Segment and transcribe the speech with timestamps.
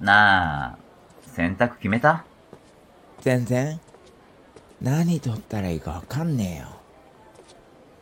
[0.00, 0.78] なあ、
[1.22, 2.24] 選択決めた？
[3.20, 3.78] 全然。
[4.80, 6.68] 何取ったらいいかわかんねえよ。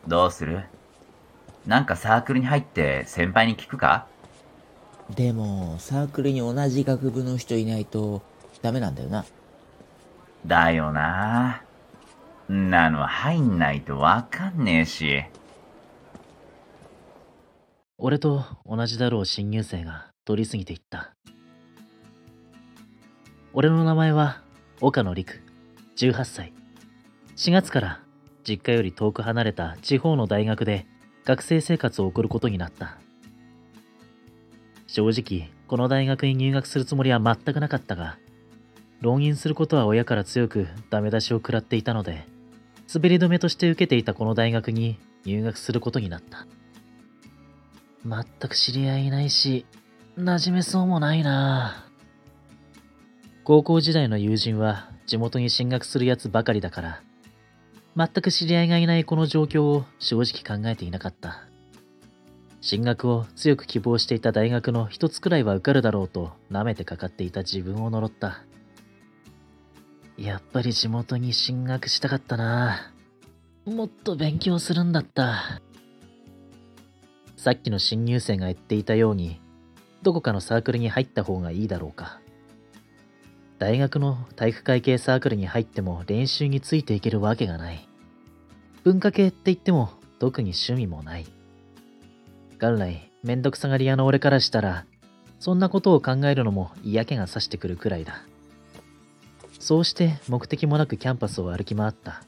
[0.07, 0.63] どうする？
[1.65, 4.07] なんかサークルに入って先輩に聞くか？
[5.13, 8.21] でも、サークルに同じ学部の人いないと
[8.61, 9.25] ダメなんだよな。
[10.45, 11.63] だよな。
[12.49, 15.23] んなの入んないとわかんねえし。
[17.97, 21.13] 俺と同じだろう新入生が通り過ぎていった。
[23.51, 24.43] 俺の名前は
[24.79, 25.41] 岡野陸、
[25.97, 26.53] 18歳。
[27.35, 27.99] 4月から
[28.47, 30.85] 実家より遠く離れた地方の大学で
[31.25, 32.99] 学生生活を送ることになった。
[34.85, 38.19] 正直、この大学に入学するつもりは全くなかったが、
[39.01, 42.27] 浪人することは親から強くダメ出しを食らっていたので、
[42.93, 46.45] 滑り止めとして受けていたこの大学に入学することになった。
[48.05, 49.65] 全く知り合いいないし、
[50.19, 51.88] 馴染めそうもないなぁ
[53.49, 57.01] 高校時代の友人は地元に進学するやつばかりだから、
[57.97, 61.47] 全く知り合いがいないこの状況を正直考えていなかった。
[62.61, 68.43] 進学を強く希望していた大学の一つくらいは受かるだろうと舐めてかかっていた自分を呪った。
[70.15, 72.93] やっぱり地元に進学したかったな
[73.65, 75.59] もっと勉強するんだった。
[77.35, 79.41] さっきの新入生が言っていたように、
[80.03, 82.21] どこかのサークルに入った方がいいだろうか。
[83.59, 87.87] 大学の体育会系サークルに入っても練習についていけるわけがない。
[88.85, 91.27] 文化系って言っても特に趣味もない。
[92.59, 94.85] 元来、めんどくさがり屋の俺からしたら、
[95.39, 98.23] そんなことを考えるのも嫌気がさしてくるくらいだ。
[99.59, 102.23] そうして目的もなくキャンパスを歩き回った。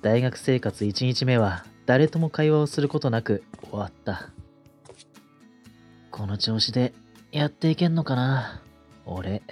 [0.00, 4.30] 大学生活1日目は誰とも会話をすることなく終わった。
[6.12, 6.92] この調子で
[7.32, 8.62] やっていけんのかな
[9.06, 9.42] 俺。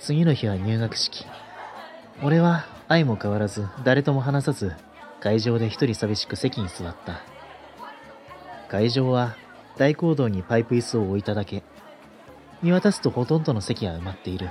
[0.00, 1.26] 次の日は入学式。
[2.22, 4.72] 俺は相も変わらず誰とも話さず
[5.20, 7.20] 会場で一人寂しく席に座った。
[8.70, 9.36] 会場は
[9.76, 11.62] 大講堂にパイプ椅子を置いただけ。
[12.62, 14.48] 見渡すとほとんどの席は埋まっている。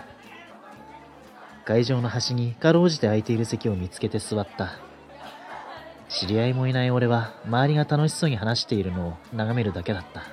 [1.66, 4.78] 会場の端にかろうじて空いている席を見つけて座った。
[6.10, 10.26] 知り合いもいない俺は周りが楽しそうに話しているのを眺めるだけだった。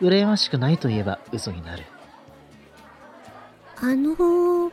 [0.00, 1.84] 羨ましくないと言えば嘘になる。
[3.82, 4.72] あのー、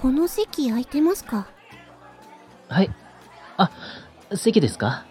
[0.00, 1.46] この席空いてますか？
[2.68, 2.90] はい。
[3.58, 3.70] あ、
[4.34, 5.04] 席ですか？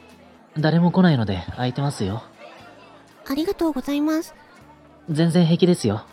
[0.58, 2.24] 誰も来ないので空いてますよ。
[3.30, 4.34] ありがとうございます。
[5.10, 6.06] 全然平気ですよ。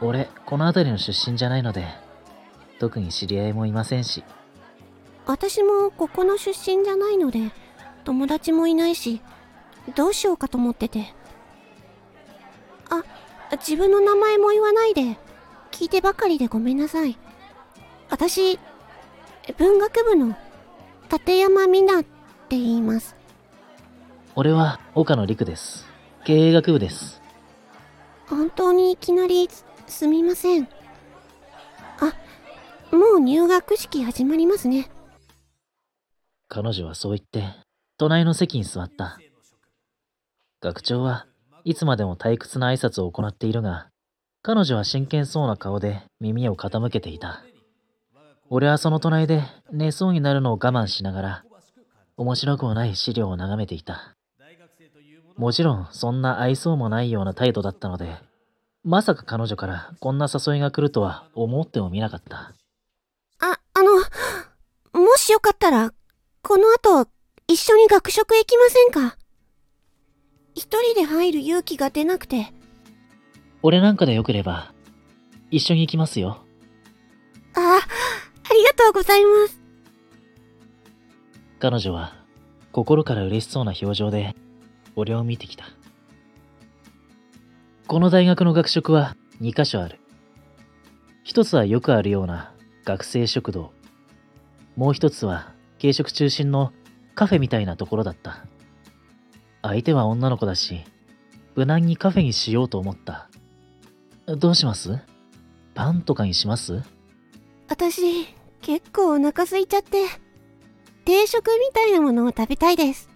[0.00, 1.86] 俺、この辺りの出身じゃないので、
[2.78, 4.24] 特に知り合いもいませんし。
[5.26, 7.52] 私もここの出身じゃないので、
[8.04, 9.20] 友達もいないし、
[9.94, 11.14] どうしようかと思ってて。
[12.90, 13.04] あ、
[13.58, 15.18] 自分の名前も言わないで、
[15.72, 17.18] 聞いてばかりでごめんなさい。
[18.10, 18.58] 私、
[19.56, 20.36] 文学部の
[21.10, 22.04] 立山美奈っ
[22.48, 23.16] て言います。
[24.36, 25.86] 俺は岡野陸です。
[26.24, 27.20] 経営学部です。
[28.28, 30.68] 本当にいきなりすすみません。
[32.00, 34.90] あ、もう入学式始まりますね。
[36.48, 37.54] 彼女はそう言って、
[37.96, 39.18] 隣の席に座った。
[40.60, 41.26] 学長は
[41.64, 43.88] いつまでも退屈な挨拶を行っているが、
[44.44, 47.44] 彼女は真剣そうな顔で耳を傾けていた。
[48.50, 51.44] 俺はその隣で寝そうになるのを我慢しながら、
[52.16, 54.16] 面白くもない資料を眺めていた。
[55.36, 58.16] もちろんそんな愛想もないような態度だったので、
[58.82, 62.52] まさか彼女からこんな誘いが来るとは思ってもみなかった。
[63.38, 63.92] あ、あの、
[65.00, 65.92] もしよかったら、
[66.42, 67.08] この後、
[67.46, 69.16] 一緒に学食行きませんか？
[70.54, 72.52] 一人で入る勇気が出なくて。
[73.62, 74.72] 俺なんかでよければ、
[75.50, 76.44] 一緒に行きますよ。
[77.54, 79.60] あ、ありがとうございます。
[81.60, 82.14] 彼女は
[82.72, 84.34] 心から嬉しそうな表情で
[84.96, 85.64] 俺を見てきた。
[87.86, 90.00] この大学の学食は2カ所ある。
[91.22, 92.52] 一つはよくあるような
[92.84, 93.72] 学生食堂。
[94.74, 96.72] もう一つは軽食中心の
[97.14, 98.44] カフェみたいなところだった。
[99.62, 100.82] 相手は女の子だし、
[101.54, 103.28] 無難にカフェにしようと思った。
[104.26, 104.98] どうします？
[105.74, 106.82] パンとかにします？
[107.68, 108.26] 私、
[108.60, 110.06] 結構お腹空いちゃって、
[111.04, 113.08] 定食みたいなものを食べたいです。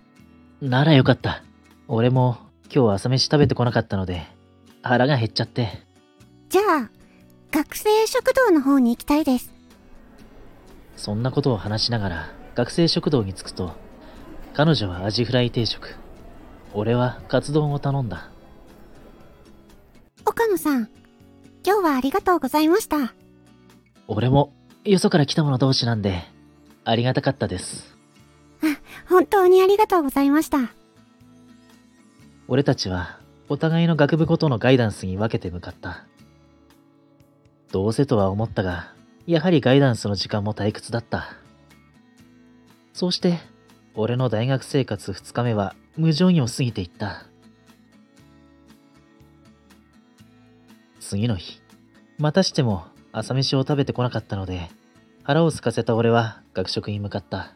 [0.61, 1.45] ならよかった。
[1.89, 2.39] 俺も
[2.75, 4.27] 今日朝飯食べてこなかったので、
[4.83, 5.85] 腹が減っちゃって。
[6.49, 6.91] じゃあ、
[7.53, 9.53] 学生食堂の方に行きたいです。
[10.97, 13.73] そんなことを話しながら学生食堂に着くと、
[14.55, 15.95] 彼女はアジフライ定食。
[16.73, 18.31] 俺はカツ丼を頼んだ。
[20.25, 20.89] 岡野さん、
[21.67, 23.13] 今日はありがとうございました。
[24.07, 24.53] 俺も、
[24.85, 26.23] よそから来た者同士なんで、
[26.85, 27.97] ありがたかったです。
[29.09, 30.71] 本当にありがとうございました。
[32.47, 33.19] 俺たちは、
[33.49, 36.07] お互いの学部ごとのガイダンスに分けて向かった。
[37.73, 38.93] どうせとは思ったが、
[39.27, 41.33] やはりガイダンスの時間も退屈だった。
[42.93, 43.41] そうして、
[43.97, 47.27] 俺の大学生活2日目は無情にも過ぎていった。
[51.09, 51.63] 次の日、
[52.19, 54.69] またしても朝飯を食べてこなかったので、
[55.23, 57.55] 腹を空かせた俺は学食に向かった。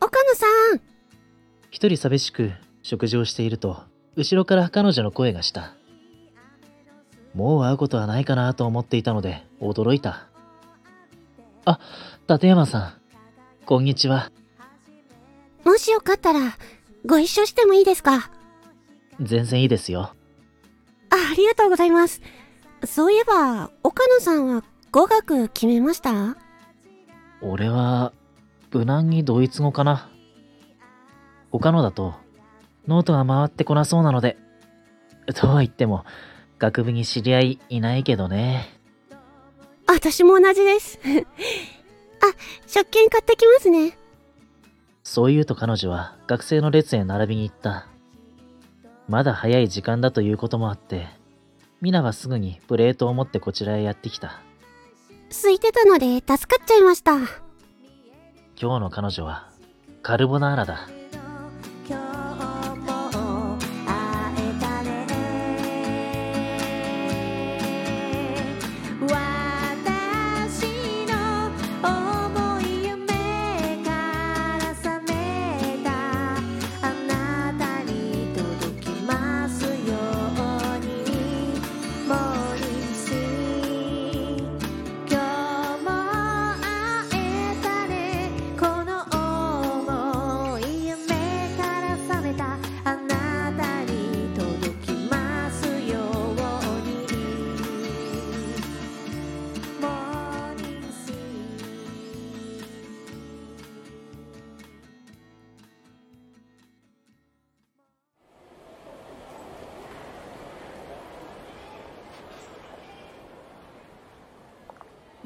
[0.00, 0.80] 岡野さん
[1.70, 3.82] 一人寂しく食事をしていると、
[4.16, 5.74] 後ろから彼女の声がした。
[7.34, 10.28] もう会うことはないかなと思っていたので、驚いた。
[11.66, 11.78] あ、
[12.28, 12.94] 立山さん。
[13.66, 14.30] こんにちは。
[15.64, 16.56] もしよかったら、
[17.04, 18.30] ご一緒してもいいですか？
[19.20, 20.14] 全然いいですよ。
[21.10, 22.20] あ、ありがとうございます。
[22.84, 26.36] そういえば、岡野さんは語学決めました？
[27.40, 28.12] 俺は、
[28.72, 30.10] 無難にドイツ語かな。
[31.50, 32.14] 他のだと、
[32.88, 34.36] ノートが回ってこなそうなので、
[35.34, 36.04] とは言っても、
[36.58, 38.68] 学部に知り合いいないけどね。
[39.86, 40.98] 私も同じです。
[41.06, 41.06] あ、
[42.66, 43.96] 食券買ってきますね。
[45.02, 47.86] そう言うと彼女は学生の列へ並びに行った。
[49.08, 51.06] まだ早い時間だということもあって、
[51.80, 54.40] ミナはすぐにプレートを持ってこちらへやってきた。
[55.30, 57.16] 空いてたので助かっちゃいました。
[57.16, 57.26] 今
[58.56, 59.50] 日の彼女は
[60.02, 60.88] カルボナーラだ。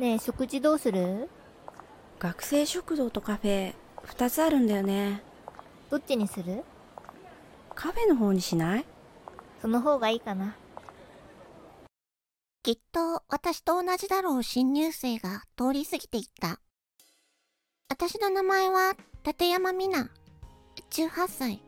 [0.08, 1.28] ねえ食事どうする？
[2.18, 3.74] 学生食堂とカフェ
[4.06, 5.20] 2つあるんだよね
[5.90, 6.64] どっちにする？
[7.74, 8.86] カフェの方にしない？
[9.60, 10.56] その方がいいかな
[12.62, 16.58] きっと私と同じだろう新入生が通り過ぎていった。
[17.90, 18.94] 私の名前は
[19.26, 20.10] 立山美奈。
[20.90, 21.62] 18歳。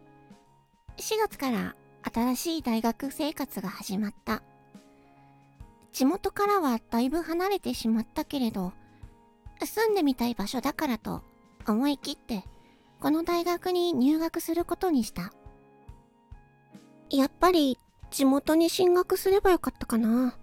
[0.96, 1.74] 4月から
[2.10, 4.42] 新しい大学生活が始まった。
[5.92, 8.72] 地元からはだいぶ離れてしまったけれど、
[9.64, 11.22] 住んでみたい場所だからと
[11.66, 12.44] 思い切って
[13.00, 15.32] この大学に入学することにした。
[17.10, 17.78] やっぱり
[18.10, 20.36] 地元に進学すればよかったかな。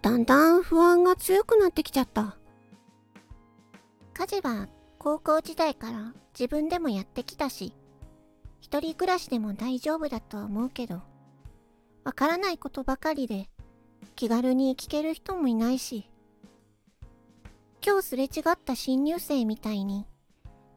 [0.00, 2.36] だんだん不安が強くなってきちゃった。
[4.14, 4.68] 家事は
[4.98, 7.72] 高校時代から自分でもやってきたし、
[8.60, 11.02] 一人暮らしでも大丈夫だとは思うけど、
[12.04, 13.48] わからないことばかりで
[14.14, 16.08] 気軽に聞ける人もいないし、
[17.84, 20.06] 今日すれ違った新入生みたいに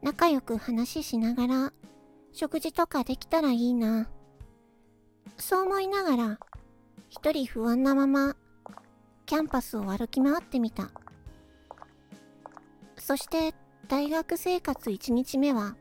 [0.02, 1.72] 仲良く話しながら
[2.32, 4.08] 食事とかできたらいいな。
[5.38, 6.38] そう思いながら
[7.08, 8.36] 一人不安なまま
[9.26, 10.90] キャンパスを歩き回ってみた。
[12.96, 13.54] そして
[13.86, 15.76] 大学生活1日目は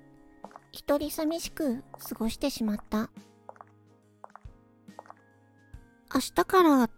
[0.72, 3.10] 一人寂しく過ごしてしまった。
[6.14, 6.90] 明日から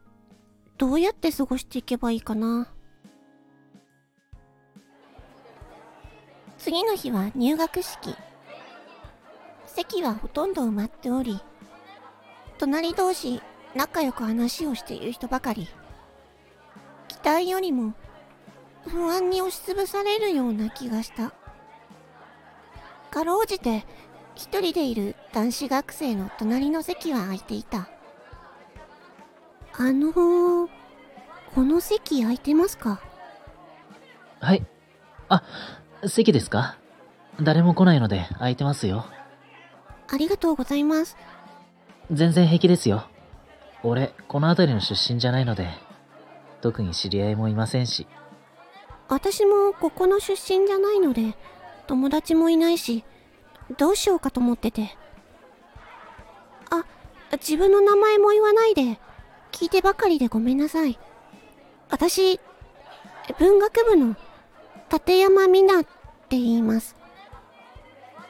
[0.77, 2.67] どうやって過ごしていけばいいかな？
[6.59, 8.15] 次の日は入学式。
[9.65, 11.39] 席はほとんど埋まっており、
[12.59, 13.41] 隣同士
[13.75, 15.67] 仲良く話をしている人ばかり。
[17.07, 17.93] 期待よりも
[18.87, 21.33] 不安に押しつぶされるような気がした。
[23.09, 23.83] かろうじて
[24.35, 27.89] 一人でいる男子学生の隣の席は空いていた。
[29.79, 30.69] あのー、
[31.53, 32.99] この席空いてますか？
[34.39, 34.65] はい。
[35.29, 35.43] あ、
[36.07, 36.77] 席ですか？
[37.39, 39.05] 誰も来ないので空いてますよ。
[40.11, 41.15] ありがとうございます。
[42.11, 43.05] 全然平気ですよ。
[43.83, 45.69] 俺、この辺りの出身じゃないので、
[46.61, 48.07] 特に知り合いもいませんし。
[49.09, 51.35] 私もここの出身じゃないので、
[51.85, 53.03] 友達もいないし、
[53.77, 54.97] どうしようかと思ってて。
[56.71, 56.83] あ、
[57.33, 58.99] 自分の名前も言わないで、
[59.57, 60.99] 聞いてばかりでごめんなさい。
[61.89, 62.39] 私、
[63.39, 64.15] 文学部の
[64.93, 65.87] 立山美奈っ
[66.29, 66.95] て言います。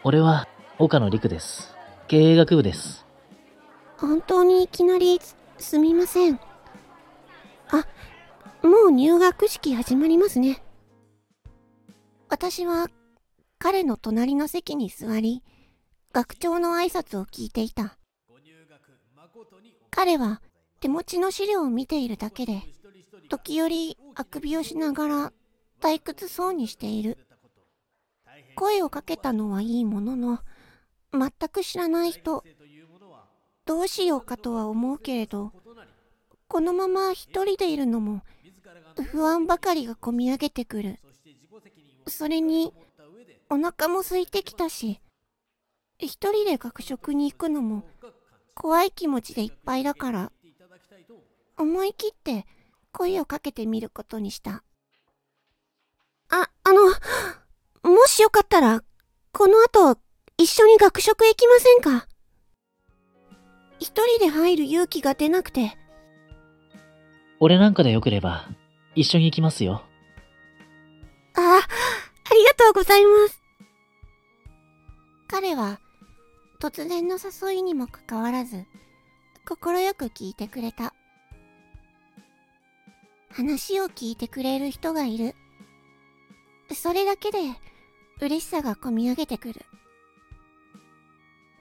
[0.05, 0.48] 俺は
[0.79, 1.75] 岡野陸です。
[2.07, 3.05] 経営学部です。
[3.98, 6.39] 本当にいきなりすすみません。
[7.72, 7.86] あ、
[8.65, 10.63] もう入学式始まりますね。
[12.29, 12.88] 私は
[13.60, 15.43] 彼の隣の席に座り、
[16.13, 17.98] 学長の挨拶を聞いていた。
[19.91, 20.41] 彼は
[20.79, 22.63] 手持ちの資料を見ているだけで、
[23.29, 25.34] 時折あくびをしながら
[25.81, 27.17] 退屈そうにしている。
[28.55, 30.39] 声をかけたのはいいものの、
[31.12, 32.43] 全く知らない人、
[33.65, 35.51] どうしようかとは思うけれど、
[36.48, 38.22] このまま一人でいるのも
[39.03, 41.00] 不安ばかりがこみ上げてくる。
[42.07, 42.74] それに、
[43.50, 45.00] お腹も空いてきたし、
[46.00, 47.84] 一人で学食に行くのも
[48.53, 50.31] 怖い気持ちでいっぱいだから、
[51.57, 52.45] 思い切って
[52.91, 54.63] 声をかけてみることにした。
[56.29, 56.87] あ、あの、
[57.91, 58.83] もしよかったら、
[59.31, 59.99] この後、
[60.37, 62.07] 一緒に学食へ行きませんか？
[63.79, 65.77] 一人で入る勇気が出なくて、
[67.39, 68.47] 俺なんかでよければ
[68.95, 69.83] 一緒に行きますよ。
[71.35, 73.43] あ、ありがとうございます。
[75.27, 75.79] 彼は、
[76.59, 78.65] 突然の誘いにもかかわらず、
[79.45, 80.93] 快く聞いてくれた。
[83.38, 85.36] 話を聞いてくれる人がいる。
[86.74, 87.38] それだけで、
[88.20, 89.62] 嬉しさがこみ上げてくる。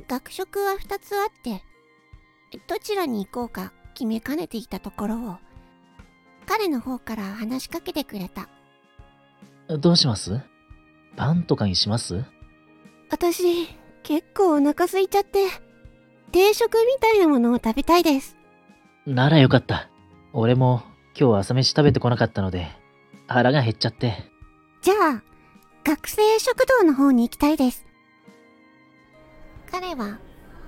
[0.09, 1.63] 学食は二つあって、
[2.67, 5.37] どちらに行こうか決めかねていたところを、
[6.47, 8.49] 彼の方から話しかけてくれた。
[9.77, 10.41] どうします？
[11.15, 12.25] パンとかにします？
[13.11, 13.67] 私、
[14.03, 15.47] 結構お腹空いちゃって、
[16.33, 18.35] 定食みたいなものを食べたいです。
[19.05, 19.91] ならよかった。
[20.33, 20.83] 俺も
[21.19, 22.69] 今日朝飯食べてこなかったので
[23.27, 24.31] 腹が減っちゃって。
[24.83, 25.23] じゃあ、
[25.83, 27.87] 学生食堂の方に行きたいです。
[29.71, 30.19] 彼は、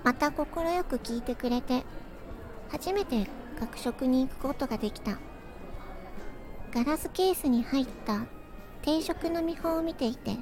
[0.03, 0.47] また快
[0.85, 1.85] く聞いてくれて、
[2.71, 3.29] 初めて
[3.61, 5.19] 学食に行くことができた。
[6.73, 8.27] ガラスケースに入った
[8.81, 10.39] 定食の見本を見ていて、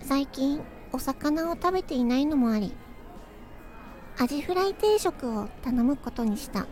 [0.00, 0.60] 最近
[0.92, 2.74] お魚を食べていないのもあり、
[4.18, 6.66] アジフライ定食を頼むことにした。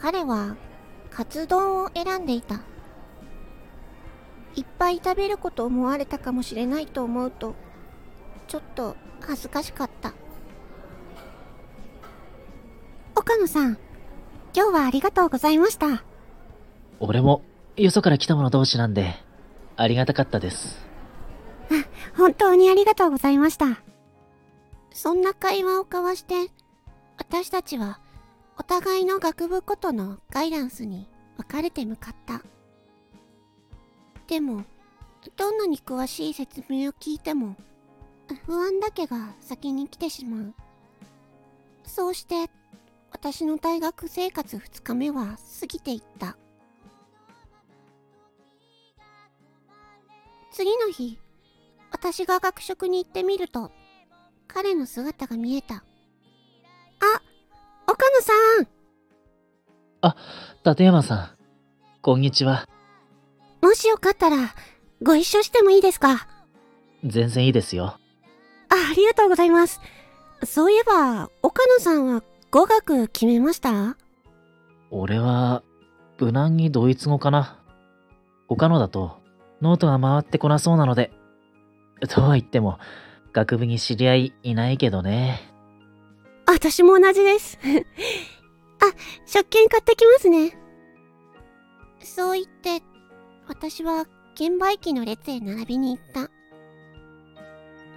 [0.00, 0.56] 彼は、
[1.10, 2.60] カツ丼を選んでいた。
[4.54, 7.54] いっぱい食べること思われたかもしれないと思うと、
[8.46, 10.12] ちょっと恥ずかしかった。
[13.14, 13.78] 岡野さん、
[14.54, 16.04] 今日はありがとうございました。
[17.00, 17.42] 俺も
[17.76, 19.14] よそから来た者同士なんで
[19.76, 20.86] ありがたかったです。
[22.16, 23.82] 本当にありがとうございました。
[24.90, 26.50] そんな会話を交わして、
[27.16, 28.00] 私たちは
[28.58, 32.42] お互いの学部ごとのガイダンスに分かれて向かった。
[34.26, 34.64] でも、
[35.36, 37.56] どんなに詳しい説明を聞いても、
[38.44, 40.54] 不安だけが先に来てしまう。
[41.84, 42.50] そうして、
[43.10, 46.36] 私の大学生活2日目は過ぎていった。
[50.50, 51.18] 次の日、
[51.90, 53.70] 私が学食に行ってみると、
[54.46, 55.84] 彼の姿が見えた。
[60.02, 61.30] あ、岡野さん立山さん、
[62.02, 62.68] こんにちは。
[63.62, 64.36] もしよかったら、
[65.02, 66.28] ご一緒してもいいですか？
[67.04, 67.84] 全然いいですよ。
[67.86, 67.98] あ、
[68.90, 69.80] ありがとうございます。
[70.44, 73.96] そういえば、岡野さんは語学決めました？
[74.90, 75.62] 俺は
[76.18, 77.58] 無難にドイツ語かな。
[78.48, 79.20] 他のだと
[79.60, 81.12] ノートが回ってこなそうなので。
[82.08, 82.78] とは言っても
[83.32, 85.40] 学部に知り合いいないけどね。
[86.50, 87.58] 私も同じです。
[88.80, 88.86] あ、
[89.26, 90.58] 食券買ってきますね。
[92.02, 92.82] そう言って、
[93.46, 96.30] 私は券売機の列へ並びに行った。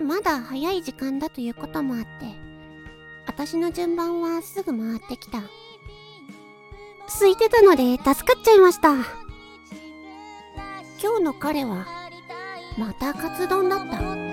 [0.03, 2.07] まだ早い時間だということもあって、
[3.25, 5.41] 私の順番はすぐ回ってきた。
[7.07, 8.93] 空いてたので助かっちゃいました。
[11.01, 11.85] 今日の彼は、
[12.77, 14.30] またカツ丼だった。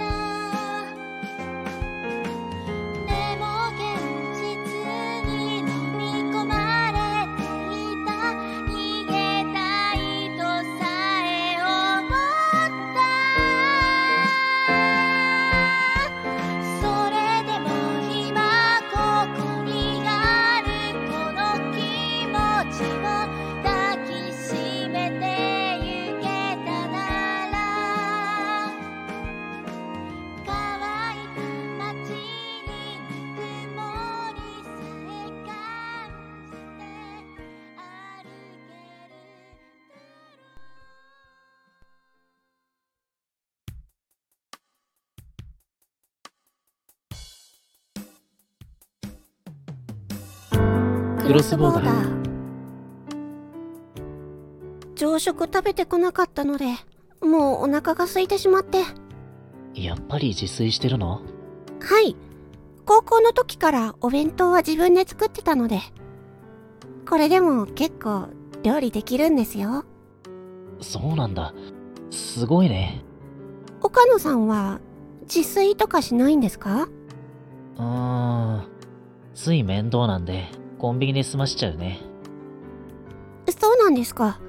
[51.29, 52.09] クロスボーダー。
[54.95, 56.65] 朝食食べてこなかったので
[57.21, 58.79] もうお腹が空いてしまって。
[59.75, 61.21] やっぱり自炊してるの？
[61.81, 62.17] はい。
[62.87, 65.81] 高校の時からお弁当は自分で作ってたので。
[67.07, 68.29] これでも結構
[68.63, 69.85] 料理できるんですよ。
[70.81, 71.53] そうなんだ。
[72.11, 73.05] すごいね。
[73.83, 74.81] 岡野さんは
[75.25, 76.89] 自炊とかしないんですか？
[77.77, 78.67] うーん。
[79.35, 80.47] つい面倒なんで、
[80.79, 82.01] コンビニで済ましちゃうね。
[83.49, 84.41] そうなんですか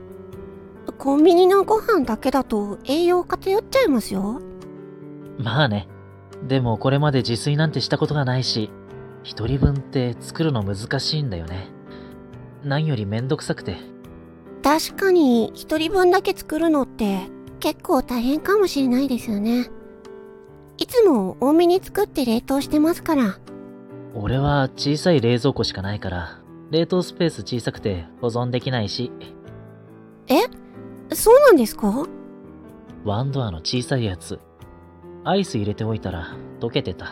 [0.98, 4.42] コンビニのご飯だけだと栄養偏っちゃいますよ
[5.38, 5.88] まあね。
[6.48, 8.70] でもこれまで自炊なんてしたことがないし、
[9.24, 11.68] 一人分って作るの難しいんだよね。
[12.64, 14.00] 何よりめんどくさくて。
[14.62, 17.22] 確かに一人分だけ作るのって
[17.60, 19.70] 結構大変かもしれないですよね
[20.78, 23.40] いつも多めに作って冷凍してますから
[24.16, 26.40] 俺は小さい冷蔵庫しかないから、
[26.72, 29.12] 冷凍スペース小さくて保存できないし、
[31.12, 32.08] そうなんですか？
[33.04, 34.40] ワンドアの小さいやつ。
[35.24, 37.08] アイス入れておいたら溶けてた。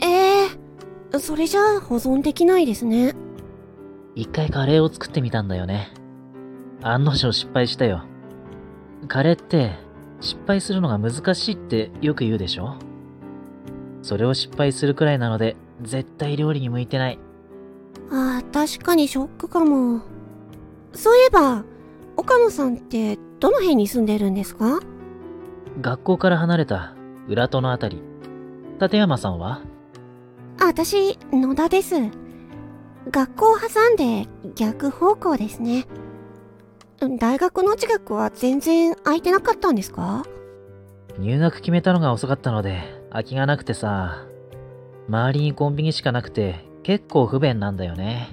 [0.00, 3.14] ええそれじゃあ保存できないですね
[4.14, 5.92] 一回カレーを作ってみたんだよね。
[6.82, 8.04] 案の定失敗したよ。
[9.08, 9.72] カレーって
[10.20, 12.76] 失敗するのが難しいってよく言うでしょ？
[14.02, 17.18] それを失敗するくらいなので絶対料理に向いてない。
[18.10, 20.02] ああ確かにショックかも
[20.92, 21.64] そういえば
[22.16, 24.80] 岡野さんってどの辺に住んでるんですか？
[25.80, 26.94] 学校から離れた
[27.28, 28.02] 裏戸のあたり。
[28.80, 29.60] 立山さんは？
[30.60, 31.94] あ私野田です
[33.10, 35.86] 学校を挟んで逆方向ですね
[37.18, 40.24] 大学の近くは全然空いてなかったんですか？
[41.18, 44.26] 入学決めたのが遅かったので空きがなくてさ。
[45.10, 48.28] 周りにコンビニしかなくて結構不便なんだよね。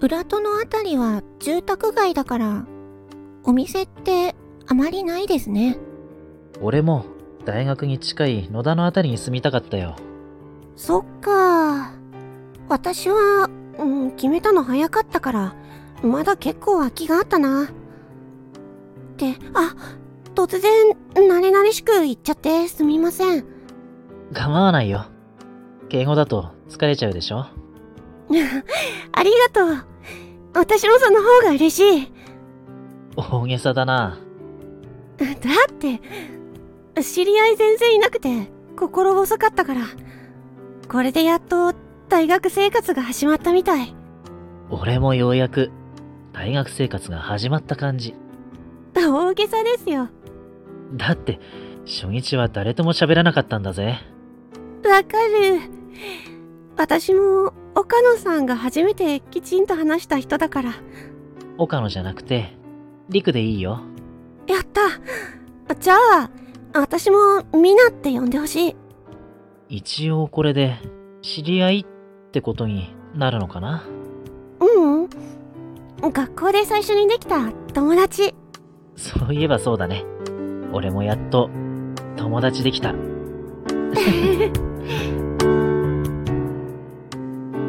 [0.00, 2.66] 裏戸のあたりは住宅街だから
[3.42, 4.36] お店って
[4.68, 5.76] あまりないですね
[6.60, 7.04] 俺も
[7.44, 9.96] 大学に近い野田のあたりに住みたかったよ。
[10.76, 11.92] そっか
[12.68, 15.56] 私は、うん、決めたの早かったから
[16.04, 17.66] まだ結構空きがあったなっ
[19.16, 19.74] てあ
[20.36, 23.44] 突然慣れ慣れしく言っちゃってすみません
[24.32, 25.06] 構わないよ。
[25.88, 27.38] 敬語だと疲れちゃうでしょ？
[29.12, 29.84] ありがとう。
[30.54, 32.12] 私もその方が嬉しい。
[33.16, 34.18] 大げさだな。
[35.18, 36.00] だって
[37.02, 39.80] 知り合い全然いなくて心細かったから。
[40.88, 41.74] これでやっと
[42.08, 43.94] 大学生活が始まったみたい。
[44.70, 45.70] 俺もようやく
[46.32, 48.14] 大学生活が始まった感じ。
[48.94, 50.08] 大げさですよ。
[50.94, 51.40] だって
[51.86, 53.98] 初日は誰とも喋らなかったんだぜ。
[54.84, 55.60] わかる
[56.76, 60.74] 私も岡野さんが初めてきちんと話した人だから
[61.56, 62.56] 岡野じゃなくて、
[63.08, 63.80] 陸でいいよ。
[64.46, 64.80] やった
[65.74, 66.30] じゃあ
[66.72, 68.76] 私もミナって呼んでほしい
[69.68, 70.78] 一応これで
[71.20, 71.84] 知り合いっ
[72.30, 73.84] てことになるのかな？
[74.60, 75.08] ううん
[76.00, 78.34] 学校で最初にできた友達
[78.96, 80.04] そういえばそうだね。
[80.72, 81.50] 俺もやっと
[82.16, 82.94] 友達できた。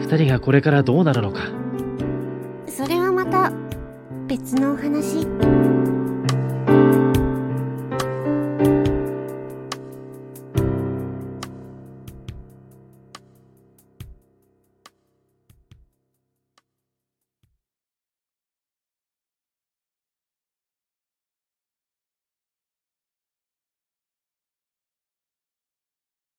[0.09, 1.41] 二人がこれからどうなるのか。
[2.67, 3.51] それはまた
[4.27, 5.27] 別のお話